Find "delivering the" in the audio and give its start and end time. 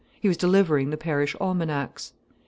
0.35-0.97